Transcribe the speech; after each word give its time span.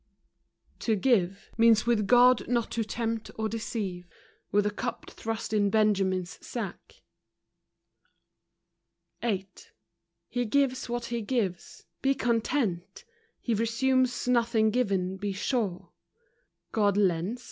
To 0.79 0.95
give,. 0.95 1.51
Means 1.59 1.85
with 1.85 2.07
God 2.07 2.47
not 2.47 2.71
to 2.71 2.83
tempt 2.83 3.29
or 3.35 3.47
deceive 3.47 4.07
With 4.51 4.65
a 4.65 4.71
cup 4.71 5.11
thrust 5.11 5.53
in 5.53 5.69
Benjamin's 5.69 6.43
sack. 6.43 7.03
VIII. 9.21 9.47
He 10.27 10.45
gives 10.45 10.89
what 10.89 11.05
He 11.05 11.21
gives. 11.21 11.85
Be 12.01 12.15
content! 12.15 13.05
He 13.41 13.53
resumes 13.53 14.27
nothing 14.27 14.71
given, 14.71 15.17
be 15.17 15.33
sure! 15.33 15.91
God 16.71 16.97
lends 16.97 17.39